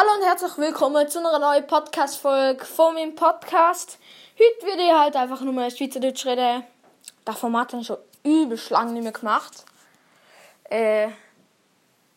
Hallo 0.00 0.10
und 0.16 0.24
herzlich 0.24 0.56
willkommen 0.58 1.08
zu 1.08 1.18
einer 1.18 1.40
neuen 1.40 1.66
Podcast-Folge 1.66 2.64
von 2.64 2.94
meinem 2.94 3.16
Podcast. 3.16 3.98
Heute 4.38 4.64
würde 4.64 4.82
ich 4.84 4.92
halt 4.92 5.16
einfach 5.16 5.40
nur 5.40 5.52
mal 5.52 5.68
Schweizerdeutsch 5.72 6.24
reden. 6.24 6.62
Das 7.24 7.36
Format 7.36 7.72
habe 7.72 7.82
ich 7.82 7.88
schon 7.88 7.98
übelst 8.22 8.70
lange 8.70 8.92
nicht 8.92 9.02
mehr 9.02 9.10
gemacht. 9.10 9.64
Äh, 10.70 11.08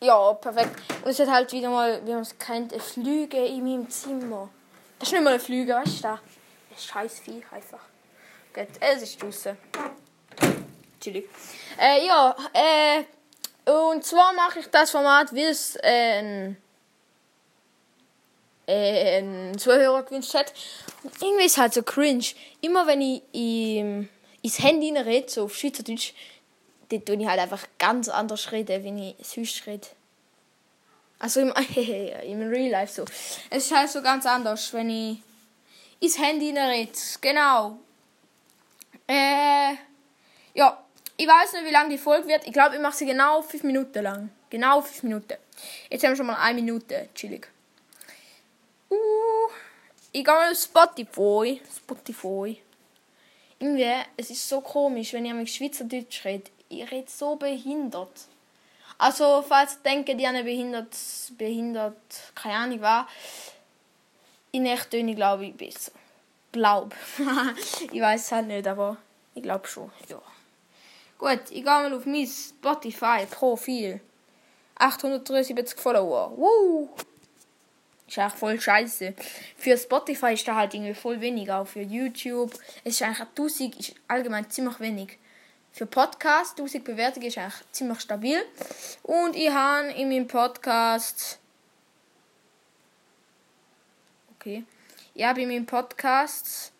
ja, 0.00 0.32
perfekt. 0.34 0.80
Und 1.04 1.10
es 1.10 1.18
hat 1.18 1.28
halt 1.28 1.50
wieder 1.50 1.70
mal, 1.70 2.00
wie 2.06 2.12
man 2.12 2.20
es 2.20 2.38
kennt, 2.38 2.72
ein 2.72 2.78
Flüge 2.78 3.44
in 3.44 3.64
meinem 3.64 3.90
Zimmer. 3.90 4.48
Das 5.00 5.08
ist 5.08 5.14
nicht 5.14 5.24
mal 5.24 5.34
ein 5.34 5.40
Flüge, 5.40 5.74
weißt 5.74 6.04
du? 6.04 6.08
Ein 6.08 6.18
scheiß 6.78 7.18
Vieh 7.18 7.42
einfach. 7.50 7.82
Gut, 8.54 8.68
es 8.78 9.02
ist 9.02 9.20
draußen. 9.20 9.58
Chillig. 11.00 11.28
Äh, 11.80 12.06
ja, 12.06 12.36
äh, 12.52 13.02
und 13.68 14.04
zwar 14.04 14.32
mache 14.34 14.60
ich 14.60 14.70
das 14.70 14.92
Format, 14.92 15.34
wie 15.34 15.42
es 15.42 15.74
äh, 15.82 16.54
äh, 18.66 19.20
ein 19.20 19.58
Zuhörer 19.58 20.02
gewünscht 20.02 20.34
hat. 20.34 20.52
Und 21.02 21.20
irgendwie 21.20 21.46
ist 21.46 21.58
halt 21.58 21.74
so 21.74 21.82
cringe. 21.82 22.24
Immer 22.60 22.86
wenn 22.86 23.00
ich 23.00 23.22
im, 23.32 24.08
ins 24.42 24.62
Handy 24.62 24.96
rede, 24.96 25.30
so 25.30 25.44
auf 25.44 25.56
Schweizerdeutsch, 25.56 26.12
dann 26.88 27.04
tue 27.04 27.16
ich 27.16 27.26
halt 27.26 27.40
einfach 27.40 27.66
ganz 27.78 28.08
anders 28.08 28.52
reden, 28.52 28.84
wenn 28.84 28.98
ich 28.98 29.16
sonst 29.22 29.66
rede. 29.66 29.86
Also 31.18 31.40
im, 31.40 31.52
im 32.24 32.48
Real 32.48 32.70
Life 32.70 32.92
so. 32.92 33.04
Es 33.50 33.66
ist 33.66 33.76
halt 33.76 33.90
so 33.90 34.02
ganz 34.02 34.26
anders, 34.26 34.72
wenn 34.72 34.90
ich 34.90 35.18
ins 36.00 36.18
Handy 36.18 36.50
rede. 36.56 36.92
Genau. 37.20 37.78
Äh, 39.06 39.74
ja, 40.54 40.82
ich 41.16 41.26
weiß 41.26 41.52
nicht, 41.54 41.64
wie 41.64 41.70
lange 41.70 41.90
die 41.90 41.98
Folge 41.98 42.28
wird. 42.28 42.46
Ich 42.46 42.52
glaube, 42.52 42.74
ich 42.76 42.80
mache 42.80 42.96
sie 42.96 43.06
genau 43.06 43.42
5 43.42 43.62
Minuten 43.62 44.02
lang. 44.02 44.30
Genau 44.50 44.80
5 44.80 45.04
Minuten. 45.04 45.34
Jetzt 45.88 46.02
haben 46.02 46.10
wir 46.10 46.16
schon 46.16 46.26
mal 46.26 46.36
1 46.36 46.56
Minute. 46.56 47.08
Chillig. 47.14 47.48
Uh, 48.92 49.48
ich 50.12 50.24
gehe 50.24 50.50
auf 50.50 50.56
Spotify. 50.56 51.60
Spotify. 51.74 52.60
Irgendwie, 53.58 53.92
es 54.16 54.30
ist 54.30 54.48
so 54.48 54.60
komisch, 54.60 55.12
wenn 55.12 55.24
ich 55.24 55.32
mit 55.32 55.48
Schweizerdeutsch 55.48 56.24
rede. 56.24 56.50
Ich 56.68 56.90
rede 56.90 57.10
so 57.10 57.36
behindert. 57.36 58.26
Also, 58.98 59.42
falls 59.46 59.74
ihr 59.74 59.90
denkt, 59.90 60.08
die 60.08 60.26
eine 60.26 60.44
behindert, 60.44 60.96
behindert, 61.38 61.96
keine 62.34 62.54
Ahnung 62.54 62.80
war, 62.80 63.08
in 64.52 64.66
echt 64.66 64.90
töne 64.90 65.12
ich, 65.12 65.16
glaube 65.16 65.46
ich, 65.46 65.54
besser. 65.54 65.92
Glaub. 66.52 66.94
ich 67.92 68.00
weiß 68.00 68.20
es 68.20 68.32
halt 68.32 68.46
nicht, 68.48 68.66
aber 68.66 68.98
ich 69.34 69.42
glaube 69.42 69.66
schon, 69.66 69.90
ja. 70.08 70.20
Gut, 71.18 71.42
ich 71.50 71.62
gehe 71.62 71.64
mal 71.64 71.92
auf 71.94 72.04
mein 72.04 72.26
Spotify-Profil. 72.26 74.00
873 74.76 75.78
Follower. 75.78 76.32
Woo! 76.36 76.90
Ist 78.12 78.18
eigentlich 78.18 78.38
voll 78.38 78.60
scheiße. 78.60 79.14
Für 79.56 79.78
Spotify 79.78 80.34
ist 80.34 80.46
da 80.46 80.54
halt 80.54 80.74
irgendwie 80.74 80.92
voll 80.92 81.18
wenig, 81.22 81.50
auch 81.50 81.66
für 81.66 81.80
YouTube. 81.80 82.52
Es 82.84 82.96
ist 82.96 83.02
eigentlich 83.02 83.20
1000, 83.20 83.76
ist 83.80 83.94
allgemein 84.06 84.50
ziemlich 84.50 84.78
wenig. 84.80 85.18
Für 85.72 85.86
Podcast, 85.86 86.58
1000 86.58 86.84
Bewertungen 86.84 87.28
ist 87.28 87.38
eigentlich 87.38 87.72
ziemlich 87.72 88.00
stabil. 88.00 88.38
Und 89.02 89.34
ich 89.34 89.48
habe 89.48 89.92
in 89.92 90.10
meinem 90.10 90.26
Podcast. 90.26 91.38
Okay. 94.36 94.64
Ich 95.14 95.24
habe 95.24 95.40
in 95.40 95.48
meinem 95.48 95.64
Podcast 95.64 96.70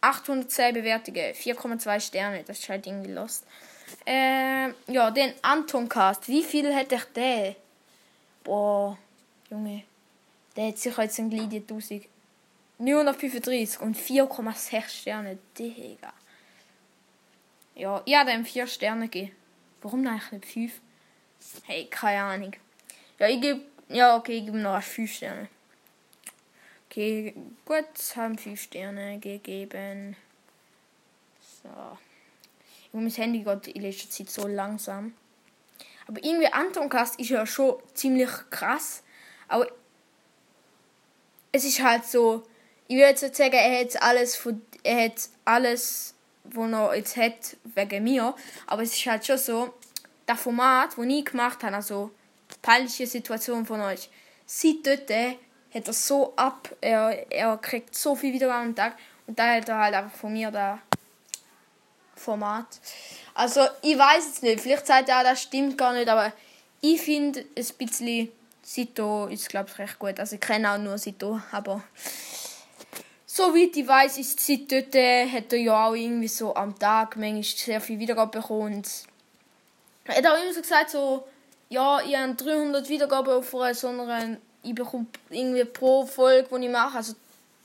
810 0.00 0.74
Bewertungen, 0.74 1.34
4,2 1.34 2.00
Sterne. 2.00 2.42
Das 2.42 2.58
ist 2.58 2.68
halt 2.68 2.84
irgendwie 2.88 3.12
lost. 3.12 3.46
Äh, 4.04 4.70
ja, 4.88 5.12
den 5.12 5.34
Antoncast. 5.42 6.26
Wie 6.26 6.42
viel 6.42 6.74
hätte 6.74 6.96
ich 6.96 7.04
den? 7.14 7.54
Boah, 8.42 8.98
Junge. 9.50 9.84
Der 10.60 10.68
hat 10.68 10.78
sicher 10.78 11.04
jetzt 11.04 11.18
ein 11.18 11.30
Glied 11.30 11.54
1000. 11.54 12.06
935 12.76 13.80
und 13.80 13.96
4,6 13.96 14.88
Sterne. 14.90 15.38
Digga. 15.56 16.12
Ja, 17.74 18.02
ich 18.04 18.14
habe 18.14 18.30
dem 18.30 18.44
4 18.44 18.66
Sterne 18.66 19.08
gegeben. 19.08 19.34
Warum 19.80 20.06
eigentlich 20.06 20.32
nicht 20.32 20.44
5? 20.44 20.72
Hey, 21.62 21.86
keine 21.86 22.20
Ahnung. 22.20 22.52
Ja, 23.18 23.28
ich 23.28 23.40
gebe. 23.40 23.62
Ja, 23.88 24.18
okay, 24.18 24.36
ich 24.36 24.44
gebe 24.44 24.58
noch 24.58 24.82
5 24.82 25.10
Sterne. 25.10 25.48
Okay, 26.90 27.34
gut, 27.64 27.86
haben 28.16 28.36
5 28.36 28.60
Sterne 28.60 29.18
gegeben. 29.18 30.14
So. 31.62 31.70
Und 32.92 33.04
mein 33.04 33.12
Handy 33.12 33.44
geht 33.44 33.68
in 33.68 33.80
letzter 33.80 34.10
Zeit 34.10 34.28
so 34.28 34.46
langsam. 34.46 35.14
Aber 36.06 36.22
irgendwie 36.22 36.52
Antoncast 36.52 37.18
ist 37.18 37.30
ja 37.30 37.46
schon 37.46 37.76
ziemlich 37.94 38.30
krass. 38.50 39.02
Aber 39.48 39.66
es 41.52 41.64
ist 41.64 41.82
halt 41.82 42.04
so, 42.04 42.42
ich 42.88 42.96
würde 42.96 43.20
jetzt 43.20 43.36
sagen, 43.36 43.52
er 43.52 43.80
hat 43.80 44.02
alles 44.02 44.36
von, 44.36 44.62
er 44.82 45.04
hat 45.04 45.28
alles, 45.44 46.14
was 46.44 46.72
er 46.72 46.94
jetzt 46.96 47.16
hat, 47.16 47.56
wegen 47.74 48.04
mir. 48.04 48.34
Aber 48.66 48.82
es 48.82 48.94
ist 48.94 49.06
halt 49.06 49.26
schon 49.26 49.38
so, 49.38 49.74
das 50.26 50.40
Format, 50.40 50.96
das 50.96 51.06
ich 51.06 51.24
gemacht 51.24 51.62
habe, 51.62 51.76
also 51.76 52.10
die 52.52 52.58
peinliche 52.62 53.06
Situation 53.06 53.66
von 53.66 53.80
euch, 53.80 54.08
seit 54.46 54.86
dort 54.86 55.10
hat 55.72 55.86
er 55.86 55.92
so 55.92 56.32
ab, 56.36 56.68
er, 56.80 57.30
er 57.30 57.56
kriegt 57.58 57.94
so 57.94 58.14
viel 58.14 58.32
Wiedergaben 58.32 58.68
am 58.68 58.76
Tag 58.76 58.96
und 59.26 59.38
da 59.38 59.54
hat 59.54 59.68
er 59.68 59.78
halt 59.78 59.94
einfach 59.94 60.16
von 60.16 60.32
mir 60.32 60.50
da 60.50 60.80
Format. 62.16 62.66
Also, 63.34 63.60
ich 63.82 63.96
weiß 63.96 64.28
es 64.28 64.42
nicht. 64.42 64.60
Vielleicht 64.60 64.86
sagt 64.86 65.08
er, 65.08 65.22
das 65.22 65.42
stimmt 65.42 65.78
gar 65.78 65.94
nicht, 65.94 66.08
aber 66.08 66.32
ich 66.80 67.00
finde 67.00 67.40
ein 67.40 67.66
bisschen 67.78 68.30
Sito 68.70 69.26
ist, 69.26 69.48
glaube 69.48 69.68
ich, 69.68 69.78
recht 69.80 69.98
gut. 69.98 70.20
Also, 70.20 70.36
ich 70.36 70.40
kenne 70.40 70.70
auch 70.70 70.78
nur 70.78 70.96
Sito, 70.96 71.40
aber 71.50 71.82
soweit 73.26 73.76
ich 73.76 73.88
weiß, 73.88 74.18
ist 74.18 74.38
seit 74.38 74.70
dort, 74.70 74.94
hat 74.94 75.52
er 75.52 75.58
ja 75.58 75.86
auch 75.88 75.94
irgendwie 75.94 76.28
so 76.28 76.54
am 76.54 76.78
Tag 76.78 77.16
manchmal 77.16 77.42
sehr 77.42 77.80
viel 77.80 77.98
Wiedergaben 77.98 78.40
bekommen. 78.40 78.84
Er 80.04 80.16
hat 80.16 80.26
auch 80.26 80.40
immer 80.40 80.54
so 80.54 80.60
gesagt, 80.60 80.90
so, 80.90 81.24
ja, 81.68 82.00
ich 82.00 82.16
habe 82.16 82.34
300 82.34 82.88
Wiedergaben 82.88 83.34
auf 83.34 83.52
einer, 83.56 83.74
sondern 83.74 84.36
ich 84.62 84.74
bekomme 84.74 85.06
irgendwie 85.30 85.64
pro 85.64 86.06
Folge, 86.06 86.48
die 86.56 86.66
ich 86.66 86.70
mache, 86.70 86.98
also 86.98 87.14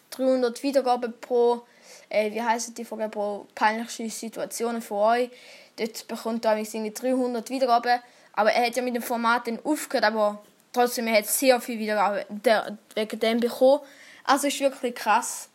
300 0.09 0.63
Wiedergaben 0.63 1.13
pro 1.21 1.61
äh, 2.09 2.31
wie 2.31 2.41
heißt 2.41 2.75
die 2.77 2.85
Folge, 2.85 3.09
pro 3.09 3.45
peinliche 3.53 4.09
Situationen 4.09 4.81
für 4.81 4.95
euch. 4.95 5.29
Dort 5.75 6.07
bekommt 6.07 6.45
er 6.45 6.57
irgendwie 6.57 6.91
300 6.91 7.47
Wiedergaben. 7.49 7.99
Aber 8.33 8.51
er 8.51 8.65
hat 8.65 8.75
ja 8.75 8.81
mit 8.81 8.95
dem 8.95 9.03
Format 9.03 9.47
dann 9.47 9.59
aufgehört, 9.63 10.05
aber 10.05 10.43
trotzdem, 10.75 11.07
er 11.07 11.17
hat 11.17 11.25
sehr 11.25 11.59
viel 11.59 11.79
Wiedergaben 11.79 12.23
der, 12.29 12.77
wegen 12.93 13.19
dem 13.19 13.39
bekommen. 13.39 13.81
Also 14.23 14.47
ist 14.47 14.59
wirklich 14.59 14.95
krass. 14.95 15.49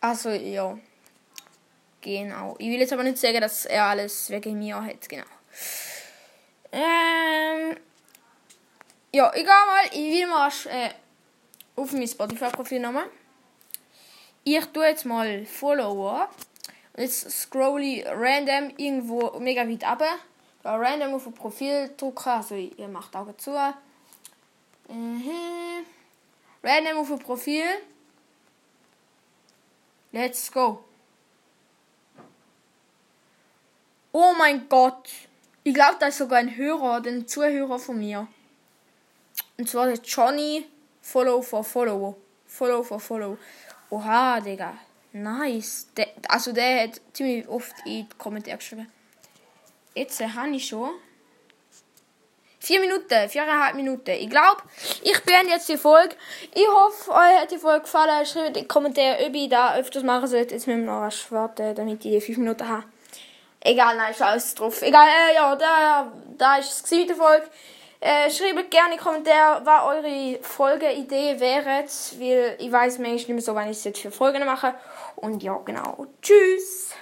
Also, 0.00 0.30
ja. 0.30 0.78
Genau. 2.00 2.54
Ich 2.58 2.68
will 2.68 2.80
jetzt 2.80 2.92
aber 2.92 3.02
nicht 3.02 3.18
sagen, 3.18 3.40
dass 3.40 3.64
er 3.64 3.84
alles 3.84 4.28
wegen 4.28 4.58
mir 4.58 4.84
hat, 4.84 5.08
genau. 5.08 5.24
Ähm. 6.72 7.76
Ja, 9.12 9.32
egal 9.32 9.66
mal, 9.66 9.86
ich 9.92 10.12
will 10.12 10.26
mal 10.26 10.50
äh, 10.70 10.90
auf 11.76 11.92
mein 11.92 12.08
Spotify-Profil 12.08 12.80
nochmal 12.80 13.06
ich 14.44 14.64
tue 14.66 14.86
jetzt 14.86 15.06
mal 15.06 15.44
Follower. 15.46 16.28
Und 16.92 17.02
jetzt 17.02 17.30
scroll 17.30 17.82
ich 17.82 18.06
random 18.06 18.72
irgendwo 18.76 19.38
mega 19.40 19.66
weit 19.66 19.84
ab. 19.84 20.02
Da 20.62 20.76
random 20.76 21.14
auf 21.14 21.26
ein 21.26 21.32
Profil 21.32 21.90
drücken. 21.96 22.28
Also 22.28 22.54
ihr 22.54 22.88
macht 22.88 23.16
Augen 23.16 23.36
zu. 23.38 23.52
Mhm. 24.88 25.86
Random 26.62 27.12
ein 27.12 27.18
Profil. 27.18 27.64
Let's 30.12 30.50
go. 30.50 30.84
Oh 34.12 34.32
mein 34.38 34.68
Gott. 34.68 35.10
Ich 35.64 35.74
glaube, 35.74 35.96
da 35.98 36.06
ist 36.06 36.18
sogar 36.18 36.38
ein 36.38 36.56
Hörer, 36.56 37.02
ein 37.04 37.26
Zuhörer 37.26 37.78
von 37.78 37.98
mir. 37.98 38.28
Und 39.58 39.68
zwar 39.68 39.86
der 39.86 39.96
Johnny 39.96 40.66
Follow 41.02 41.42
for 41.42 41.64
Follow. 41.64 42.16
Follow 42.46 42.82
for 42.82 43.00
Follow. 43.00 43.38
Oha, 43.90 44.40
Digga. 44.40 44.78
Nice. 45.12 45.88
Der, 45.96 46.08
also 46.28 46.52
der 46.52 46.84
hat 46.84 47.00
ziemlich 47.12 47.46
oft 47.48 47.74
in 47.84 48.06
die 48.06 48.08
Kommentare 48.18 48.58
geschrieben. 48.58 48.90
Jetzt 49.94 50.20
äh, 50.20 50.28
habe 50.28 50.50
ich 50.50 50.66
schon. 50.66 50.90
Vier 52.64 52.80
Minuten, 52.80 53.28
viereinhalb 53.28 53.74
Minuten. 53.74 54.12
Ich 54.12 54.30
glaube, 54.30 54.62
ich 55.02 55.22
beende 55.24 55.52
jetzt 55.52 55.68
die 55.68 55.76
Folge. 55.76 56.16
Ich 56.54 56.66
hoffe, 56.66 57.10
euch 57.10 57.42
hat 57.42 57.50
die 57.50 57.58
Folge 57.58 57.82
gefallen. 57.82 58.24
Schreibt 58.24 58.56
in 58.56 58.62
die 58.62 58.66
Kommentare, 58.66 59.18
ob 59.26 59.34
ich 59.34 59.50
da 59.50 59.76
öfters 59.76 60.02
machen 60.02 60.26
sollte. 60.26 60.54
Jetzt 60.54 60.66
müssen 60.66 60.86
wir 60.86 60.92
noch 60.92 61.02
was 61.02 61.30
warten, 61.30 61.74
damit 61.74 62.02
ich 62.02 62.10
die 62.10 62.20
fünf 62.22 62.38
Minuten 62.38 62.66
habe. 62.66 62.84
Egal, 63.60 63.98
nein, 63.98 64.12
ist 64.12 64.22
alles 64.22 64.54
drauf. 64.54 64.80
Egal, 64.80 65.06
äh, 65.06 65.34
ja, 65.34 65.54
da, 65.56 66.10
da 66.38 66.56
ist 66.56 66.86
es 66.86 66.90
mit 66.90 67.10
der 67.10 67.16
Folge. 67.16 67.46
Äh, 68.00 68.30
schreibt 68.30 68.70
gerne 68.70 68.92
in 68.92 68.98
die 68.98 69.04
Kommentare, 69.04 69.60
was 69.66 69.82
eure 69.84 70.38
Folgeidee 70.40 71.38
wäre, 71.38 71.84
weil 72.18 72.56
ich 72.58 72.72
weiß 72.72 72.96
manchmal 72.96 73.12
nicht 73.12 73.28
mehr 73.28 73.42
so, 73.42 73.54
wann 73.54 73.68
ich 73.68 73.76
es 73.76 73.84
jetzt 73.84 74.00
für 74.00 74.10
Folgen 74.10 74.42
mache. 74.46 74.74
Und 75.16 75.42
ja, 75.42 75.60
genau. 75.66 76.06
Tschüss! 76.22 76.94